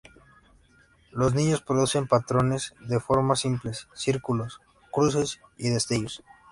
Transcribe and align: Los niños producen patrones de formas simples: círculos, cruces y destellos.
Los 1.11 1.35
niños 1.35 1.61
producen 1.61 2.07
patrones 2.07 2.73
de 2.79 2.99
formas 2.99 3.41
simples: 3.41 3.87
círculos, 3.93 4.59
cruces 4.89 5.39
y 5.59 5.69
destellos. 5.69 6.23